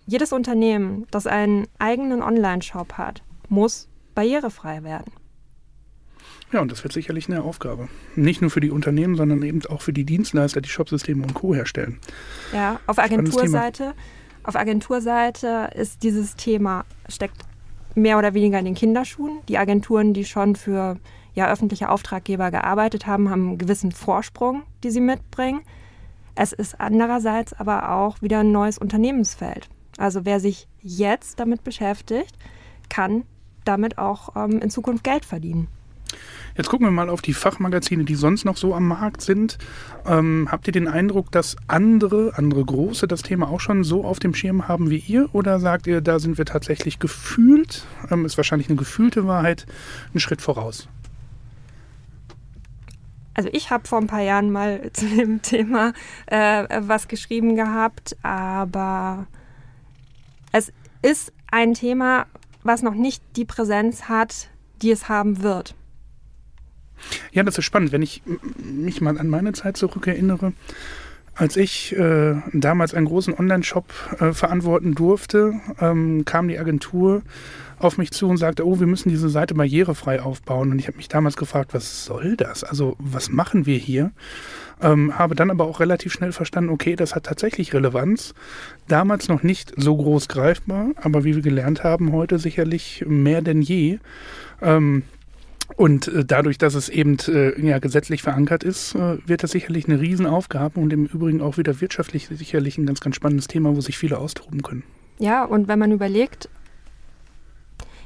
[0.06, 5.12] jedes Unternehmen, das einen eigenen Online-Shop hat, muss barrierefrei werden.
[6.52, 7.88] Ja, und das wird sicherlich eine Aufgabe.
[8.14, 11.54] Nicht nur für die Unternehmen, sondern eben auch für die Dienstleister, die Shopsysteme und Co.
[11.54, 11.98] herstellen.
[12.52, 13.94] Ja, auf Agenturseite
[14.44, 17.42] auf Agenturseite ist dieses Thema, steckt
[17.94, 19.40] mehr oder weniger in den Kinderschuhen.
[19.48, 20.98] Die Agenturen, die schon für
[21.34, 25.62] ja, öffentliche Auftraggeber gearbeitet haben, haben einen gewissen Vorsprung, die sie mitbringen.
[26.34, 29.68] Es ist andererseits aber auch wieder ein neues Unternehmensfeld.
[29.98, 32.36] Also wer sich jetzt damit beschäftigt,
[32.88, 33.24] kann
[33.64, 35.68] damit auch ähm, in Zukunft Geld verdienen.
[36.56, 39.58] Jetzt gucken wir mal auf die Fachmagazine, die sonst noch so am Markt sind.
[40.06, 44.20] Ähm, habt ihr den Eindruck, dass andere, andere große das Thema auch schon so auf
[44.20, 45.28] dem Schirm haben wie ihr?
[45.34, 49.66] Oder sagt ihr, da sind wir tatsächlich gefühlt, ähm, ist wahrscheinlich eine gefühlte Wahrheit,
[50.12, 50.88] einen Schritt voraus?
[53.34, 55.92] Also ich habe vor ein paar Jahren mal zu dem Thema
[56.26, 59.26] äh, was geschrieben gehabt, aber
[60.52, 62.26] es ist ein Thema,
[62.62, 64.50] was noch nicht die Präsenz hat,
[64.82, 65.74] die es haben wird.
[67.32, 67.92] Ja, das ist spannend.
[67.92, 68.22] Wenn ich
[68.56, 70.52] mich mal an meine Zeit zurückerinnere,
[71.36, 77.22] als ich äh, damals einen großen Online-Shop äh, verantworten durfte, ähm, kam die Agentur
[77.78, 80.70] auf mich zu und sagte, oh, wir müssen diese Seite barrierefrei aufbauen.
[80.70, 82.62] Und ich habe mich damals gefragt, was soll das?
[82.62, 84.12] Also was machen wir hier?
[84.80, 88.34] Ähm, habe dann aber auch relativ schnell verstanden, okay, das hat tatsächlich Relevanz.
[88.86, 93.60] Damals noch nicht so groß greifbar, aber wie wir gelernt haben, heute sicherlich mehr denn
[93.60, 93.98] je.
[94.62, 95.02] Ähm,
[95.76, 99.86] und äh, dadurch, dass es eben äh, ja, gesetzlich verankert ist, äh, wird das sicherlich
[99.86, 103.80] eine Riesenaufgabe und im Übrigen auch wieder wirtschaftlich sicherlich ein ganz, ganz spannendes Thema, wo
[103.80, 104.84] sich viele austoben können.
[105.18, 106.48] Ja, und wenn man überlegt,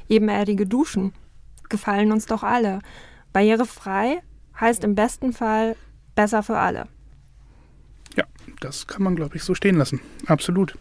[0.07, 1.13] ebenerdige Duschen
[1.69, 2.79] gefallen uns doch alle.
[3.33, 4.21] Barrierefrei
[4.59, 5.75] heißt im besten Fall
[6.15, 6.87] besser für alle.
[8.15, 8.25] Ja,
[8.59, 9.99] das kann man, glaube ich, so stehen lassen.
[10.25, 10.75] Absolut.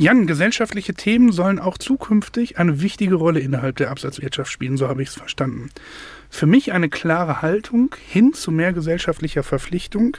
[0.00, 5.02] Jan, gesellschaftliche Themen sollen auch zukünftig eine wichtige Rolle innerhalb der Absatzwirtschaft spielen, so habe
[5.02, 5.68] ich es verstanden.
[6.30, 10.16] Für mich eine klare Haltung hin zu mehr gesellschaftlicher Verpflichtung,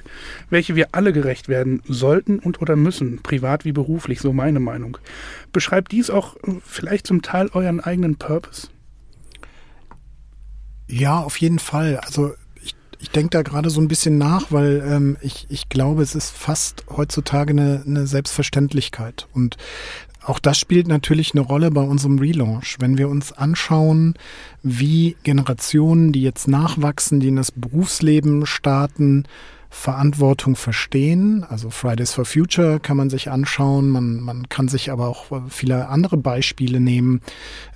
[0.52, 5.00] welche wir alle gerecht werden sollten und oder müssen, privat wie beruflich, so meine Meinung.
[5.52, 8.68] Beschreibt dies auch äh, vielleicht zum Teil euren eigenen Purpose?
[10.88, 11.98] Ja, auf jeden Fall.
[11.98, 12.36] Also
[13.02, 16.32] ich denke da gerade so ein bisschen nach, weil ähm, ich, ich glaube, es ist
[16.32, 19.28] fast heutzutage eine, eine Selbstverständlichkeit.
[19.34, 19.58] Und
[20.24, 22.78] auch das spielt natürlich eine Rolle bei unserem Relaunch.
[22.80, 24.14] Wenn wir uns anschauen,
[24.62, 29.26] wie Generationen, die jetzt nachwachsen, die in das Berufsleben starten,
[29.74, 31.46] Verantwortung verstehen.
[31.48, 33.90] Also Fridays for Future kann man sich anschauen.
[33.90, 37.22] Man, man kann sich aber auch viele andere Beispiele nehmen.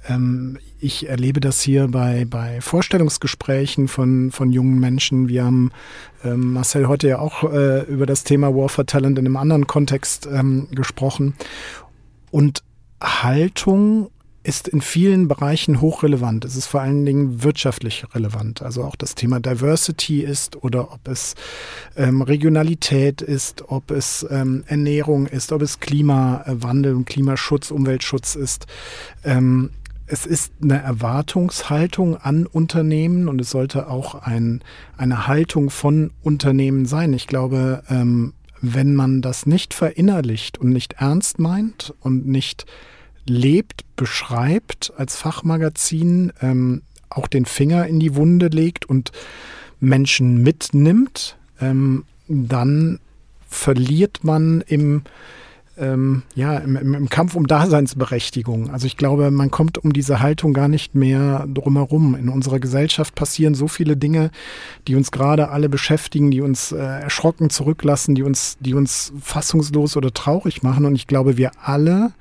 [0.07, 5.29] Ähm, ich erlebe das hier bei, bei Vorstellungsgesprächen von, von jungen Menschen.
[5.29, 5.71] Wir haben
[6.25, 9.65] ähm, Marcel heute ja auch äh, über das Thema War for Talent in einem anderen
[9.65, 11.33] Kontext ähm, gesprochen.
[12.29, 12.61] Und
[13.01, 14.11] Haltung
[14.45, 16.45] ist in vielen Bereichen hochrelevant.
[16.45, 18.61] Es ist vor allen Dingen wirtschaftlich relevant.
[18.61, 21.35] Also auch das Thema Diversity ist oder ob es
[21.95, 28.67] ähm, Regionalität ist, ob es ähm, Ernährung ist, ob es Klimawandel und Klimaschutz, Umweltschutz ist.
[29.23, 29.71] Ähm,
[30.07, 34.61] es ist eine Erwartungshaltung an Unternehmen und es sollte auch ein,
[34.95, 37.13] eine Haltung von Unternehmen sein.
[37.13, 42.67] Ich glaube, ähm, wenn man das nicht verinnerlicht und nicht ernst meint und nicht
[43.25, 49.11] lebt, beschreibt als Fachmagazin, ähm, auch den Finger in die Wunde legt und
[49.79, 52.99] Menschen mitnimmt, ähm, dann
[53.47, 55.03] verliert man im,
[55.77, 58.69] ähm, ja, im, im, Kampf um Daseinsberechtigung.
[58.69, 62.15] Also ich glaube, man kommt um diese Haltung gar nicht mehr drumherum.
[62.15, 64.31] In unserer Gesellschaft passieren so viele Dinge,
[64.87, 69.95] die uns gerade alle beschäftigen, die uns äh, erschrocken zurücklassen, die uns, die uns fassungslos
[69.95, 70.85] oder traurig machen.
[70.85, 72.13] Und ich glaube, wir alle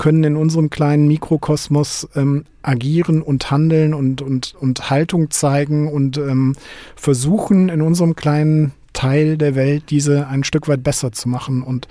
[0.00, 6.16] können in unserem kleinen Mikrokosmos ähm, agieren und handeln und, und, und Haltung zeigen und
[6.16, 6.56] ähm,
[6.96, 11.62] versuchen in unserem kleinen Teil der Welt diese ein Stück weit besser zu machen.
[11.62, 11.86] Und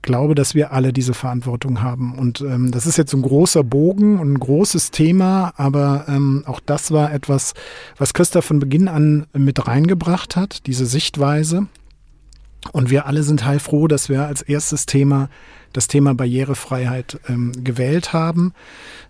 [0.00, 2.18] glaube, dass wir alle diese Verantwortung haben.
[2.18, 6.60] Und ähm, das ist jetzt ein großer Bogen und ein großes Thema, aber ähm, auch
[6.64, 7.52] das war etwas,
[7.98, 11.66] was Christa von Beginn an mit reingebracht hat, diese Sichtweise.
[12.72, 15.28] Und wir alle sind heilfroh, dass wir als erstes Thema
[15.72, 18.52] das Thema Barrierefreiheit ähm, gewählt haben.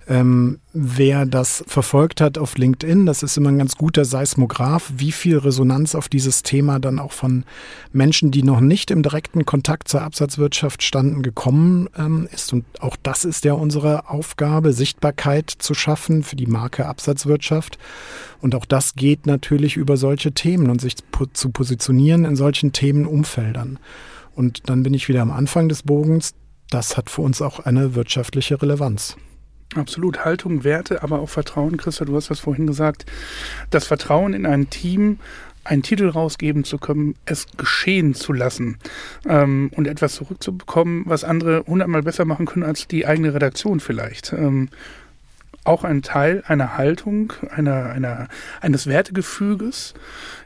[0.08, 5.12] Ähm, wer das verfolgt hat auf LinkedIn, das ist immer ein ganz guter Seismograph, wie
[5.12, 7.44] viel Resonanz auf dieses Thema dann auch von
[7.92, 12.54] Menschen, die noch nicht im direkten Kontakt zur Absatzwirtschaft standen, gekommen ähm, ist.
[12.54, 17.78] Und auch das ist ja unsere Aufgabe, Sichtbarkeit zu schaffen für die Marke Absatzwirtschaft.
[18.40, 20.96] Und auch das geht natürlich über solche Themen und sich
[21.34, 23.78] zu positionieren in solchen Themenumfeldern.
[24.34, 26.34] Und dann bin ich wieder am Anfang des Bogens
[26.70, 29.16] das hat für uns auch eine wirtschaftliche Relevanz.
[29.74, 30.24] Absolut.
[30.24, 31.76] Haltung, Werte, aber auch Vertrauen.
[31.76, 33.04] Christa, du hast das vorhin gesagt.
[33.70, 35.18] Das Vertrauen in ein Team,
[35.64, 38.78] einen Titel rausgeben zu können, es geschehen zu lassen
[39.26, 44.32] ähm, und etwas zurückzubekommen, was andere hundertmal besser machen können als die eigene Redaktion vielleicht.
[44.32, 44.70] Ähm,
[45.64, 48.28] auch ein Teil einer Haltung, einer, einer,
[48.62, 49.92] eines Wertegefüges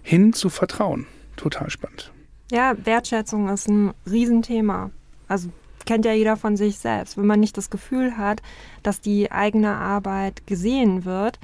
[0.03, 1.07] hin zu Vertrauen.
[1.37, 2.11] Total spannend.
[2.51, 4.91] Ja, Wertschätzung ist ein Riesenthema.
[5.29, 5.51] Also
[5.85, 7.17] kennt ja jeder von sich selbst.
[7.17, 8.43] Wenn man nicht das Gefühl hat,
[8.83, 11.39] dass die eigene Arbeit gesehen wird,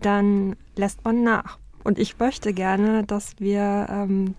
[0.00, 1.58] dann lässt man nach.
[1.84, 4.34] Und ich möchte gerne, dass wir ähm,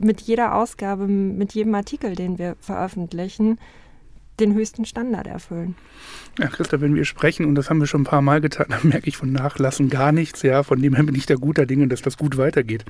[0.00, 3.58] mit jeder Ausgabe, mit jedem Artikel, den wir veröffentlichen,
[4.40, 5.74] den höchsten Standard erfüllen.
[6.38, 8.88] Ja, Christa, wenn wir sprechen, und das haben wir schon ein paar Mal getan, dann
[8.88, 10.42] merke ich von Nachlassen gar nichts.
[10.42, 12.84] Ja, von dem her bin ich da guter Dinge, dass das gut weitergeht.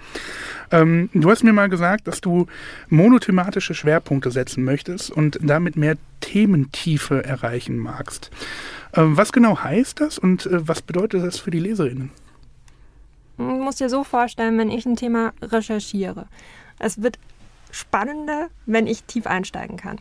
[0.70, 2.46] Ähm, du hast mir mal gesagt, dass du
[2.88, 8.30] monothematische Schwerpunkte setzen möchtest und damit mehr Thementiefe erreichen magst.
[8.94, 12.10] Ähm, was genau heißt das und äh, was bedeutet das für die Leserinnen?
[13.36, 16.26] Du musst dir so vorstellen, wenn ich ein Thema recherchiere.
[16.78, 17.18] Es wird
[17.70, 19.98] spannender, wenn ich tief einsteigen kann.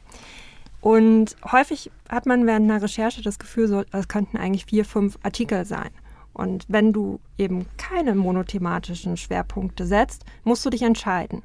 [0.81, 5.65] Und häufig hat man während einer Recherche das Gefühl, es könnten eigentlich vier, fünf Artikel
[5.65, 5.89] sein.
[6.33, 11.43] Und wenn du eben keine monothematischen Schwerpunkte setzt, musst du dich entscheiden.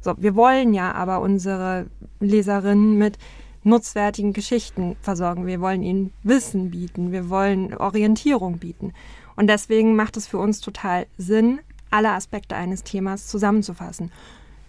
[0.00, 1.86] So, wir wollen ja aber unsere
[2.20, 3.18] Leserinnen mit
[3.64, 5.46] nutzwertigen Geschichten versorgen.
[5.46, 7.12] Wir wollen ihnen Wissen bieten.
[7.12, 8.92] Wir wollen Orientierung bieten.
[9.36, 11.60] Und deswegen macht es für uns total Sinn,
[11.90, 14.12] alle Aspekte eines Themas zusammenzufassen.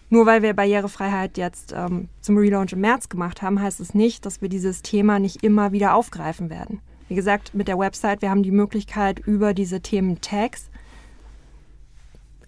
[0.09, 4.25] Nur weil wir Barrierefreiheit jetzt ähm, zum Relaunch im März gemacht haben, heißt es nicht,
[4.25, 6.79] dass wir dieses Thema nicht immer wieder aufgreifen werden.
[7.09, 10.69] Wie gesagt, mit der Website, wir haben die Möglichkeit, über diese Themen-Tags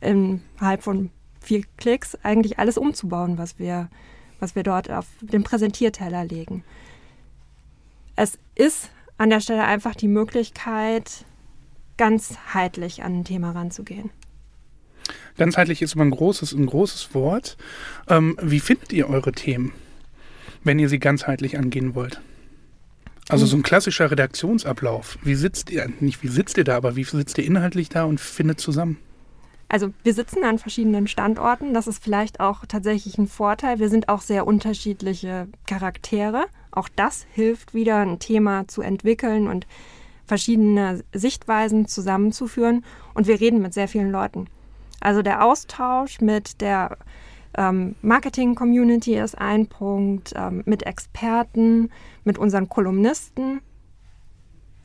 [0.01, 3.89] innerhalb von vier Klicks eigentlich alles umzubauen, was wir,
[4.39, 6.63] was wir dort auf den Präsentierteller legen.
[8.15, 11.25] Es ist an der Stelle einfach die Möglichkeit,
[11.97, 14.09] ganzheitlich an ein Thema ranzugehen.
[15.37, 17.57] Ganzheitlich ist immer ein großes, ein großes Wort.
[18.07, 19.73] Ähm, wie findet ihr eure Themen,
[20.63, 22.21] wenn ihr sie ganzheitlich angehen wollt?
[23.29, 25.19] Also so ein klassischer Redaktionsablauf.
[25.21, 28.19] Wie sitzt ihr, nicht wie sitzt ihr da, aber wie sitzt ihr inhaltlich da und
[28.19, 28.97] findet zusammen?
[29.69, 31.75] Also wir sitzen an verschiedenen Standorten.
[31.75, 33.77] Das ist vielleicht auch tatsächlich ein Vorteil.
[33.77, 36.45] Wir sind auch sehr unterschiedliche Charaktere.
[36.71, 39.67] Auch das hilft wieder, ein Thema zu entwickeln und
[40.25, 42.83] verschiedene Sichtweisen zusammenzuführen.
[43.13, 44.47] Und wir reden mit sehr vielen Leuten.
[45.01, 46.97] Also der Austausch mit der
[47.57, 51.89] ähm, Marketing-Community ist ein Punkt, ähm, mit Experten,
[52.23, 53.61] mit unseren Kolumnisten.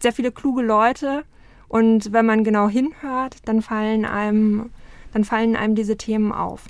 [0.00, 1.24] Sehr viele kluge Leute.
[1.68, 4.70] Und wenn man genau hinhört, dann fallen einem,
[5.12, 6.66] dann fallen einem diese Themen auf.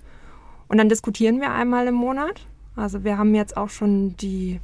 [0.68, 2.46] Und dann diskutieren wir einmal im Monat.
[2.76, 4.60] Also wir haben jetzt auch schon die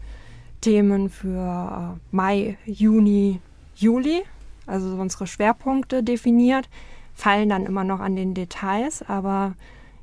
[0.60, 3.40] Themen für äh, Mai, Juni,
[3.74, 4.22] Juli,
[4.66, 6.68] also unsere Schwerpunkte definiert
[7.14, 9.54] fallen dann immer noch an den Details, aber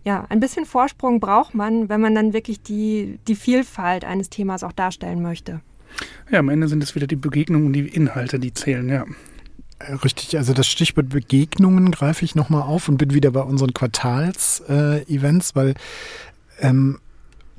[0.03, 4.63] ja, ein bisschen Vorsprung braucht man, wenn man dann wirklich die, die Vielfalt eines Themas
[4.63, 5.61] auch darstellen möchte.
[6.31, 9.05] Ja, am Ende sind es wieder die Begegnungen und die Inhalte, die zählen, ja.
[10.03, 15.51] Richtig, also das Stichwort Begegnungen greife ich nochmal auf und bin wieder bei unseren Quartals-Events,
[15.51, 15.75] äh, weil
[16.61, 16.99] ähm,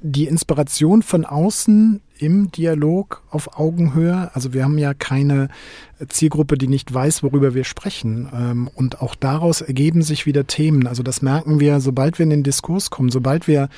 [0.01, 4.31] die Inspiration von außen im Dialog auf Augenhöhe.
[4.35, 5.49] Also wir haben ja keine
[6.09, 8.29] Zielgruppe, die nicht weiß, worüber wir sprechen.
[8.33, 10.87] Ähm, und auch daraus ergeben sich wieder Themen.
[10.87, 13.69] Also das merken wir, sobald wir in den Diskurs kommen, sobald wir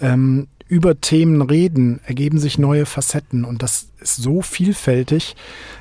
[0.00, 3.44] ähm, über Themen reden, ergeben sich neue Facetten.
[3.44, 5.34] Und das ist so vielfältig.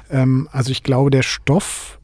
[0.09, 1.99] Ähm, also ich glaube, der Stoff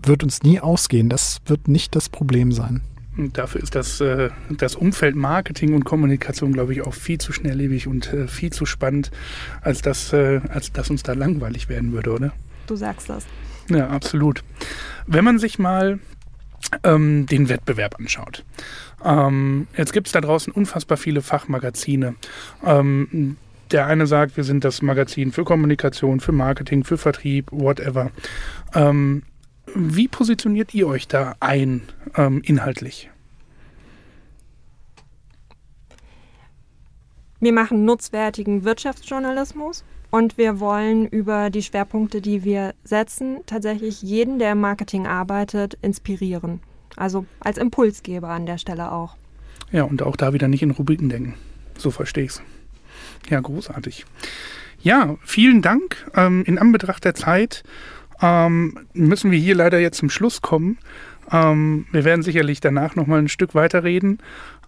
[0.00, 1.08] wird uns nie ausgehen.
[1.08, 2.82] Das wird nicht das Problem sein.
[3.16, 7.32] Und dafür ist das, äh, das Umfeld Marketing und Kommunikation, glaube ich, auch viel zu
[7.32, 9.10] schnelllebig und äh, viel zu spannend,
[9.60, 12.32] als dass, äh, als dass uns da langweilig werden würde, oder?
[12.66, 13.26] Du sagst das.
[13.68, 14.42] Ja, absolut.
[15.06, 15.98] Wenn man sich mal
[16.84, 18.44] ähm, den Wettbewerb anschaut.
[19.04, 22.14] Ähm, jetzt gibt es da draußen unfassbar viele Fachmagazine.
[22.64, 23.36] Ähm,
[23.70, 28.10] der eine sagt, wir sind das Magazin für Kommunikation, für Marketing, für Vertrieb, whatever.
[28.74, 29.22] Ähm,
[29.74, 31.82] wie positioniert ihr euch da ein
[32.16, 33.10] ähm, inhaltlich?
[37.40, 44.38] Wir machen nutzwertigen Wirtschaftsjournalismus und wir wollen über die Schwerpunkte, die wir setzen, tatsächlich jeden,
[44.38, 46.60] der im Marketing arbeitet, inspirieren.
[46.96, 49.16] Also als Impulsgeber an der Stelle auch.
[49.72, 51.34] Ja, und auch da wieder nicht in Rubriken denken.
[51.78, 52.42] So verstehe ich es.
[53.28, 54.04] Ja, großartig.
[54.82, 56.10] Ja, vielen Dank.
[56.14, 57.64] Ähm, in Anbetracht der Zeit
[58.22, 60.78] ähm, müssen wir hier leider jetzt zum Schluss kommen.
[61.30, 64.18] Ähm, wir werden sicherlich danach noch mal ein Stück weiter reden.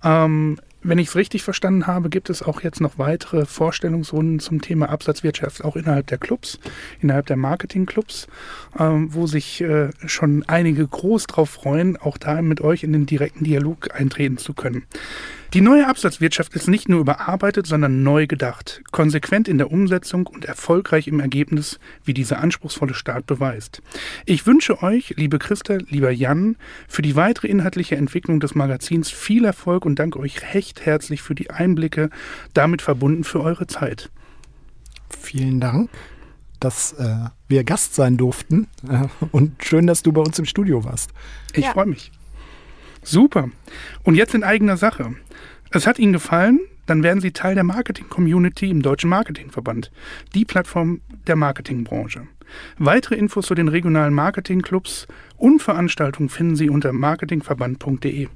[0.02, 4.60] Ähm, wenn ich es richtig verstanden habe, gibt es auch jetzt noch weitere Vorstellungsrunden zum
[4.60, 6.58] Thema Absatzwirtschaft, auch innerhalb der Clubs,
[7.00, 8.28] innerhalb der Marketingclubs,
[8.78, 13.06] ähm, wo sich äh, schon einige groß drauf freuen, auch da mit euch in den
[13.06, 14.84] direkten Dialog eintreten zu können.
[15.54, 20.44] Die neue Absatzwirtschaft ist nicht nur überarbeitet, sondern neu gedacht, konsequent in der Umsetzung und
[20.44, 23.80] erfolgreich im Ergebnis, wie dieser anspruchsvolle Start beweist.
[24.26, 26.56] Ich wünsche euch, liebe Christa, lieber Jan,
[26.88, 31.36] für die weitere inhaltliche Entwicklung des Magazins viel Erfolg und danke euch recht herzlich für
[31.36, 32.10] die Einblicke,
[32.52, 34.10] damit verbunden für eure Zeit.
[35.08, 35.88] Vielen Dank
[36.60, 38.68] dass äh, wir Gast sein durften.
[38.88, 41.10] Äh, und schön, dass du bei uns im Studio warst.
[41.52, 41.72] Ich ja.
[41.72, 42.10] freue mich.
[43.04, 43.50] Super.
[44.02, 45.14] Und jetzt in eigener Sache.
[45.70, 46.60] Es hat Ihnen gefallen?
[46.86, 49.90] Dann werden Sie Teil der Marketing-Community im Deutschen Marketingverband,
[50.34, 52.26] die Plattform der Marketingbranche.
[52.78, 58.28] Weitere Infos zu den regionalen Marketingclubs und Veranstaltungen finden Sie unter marketingverband.de.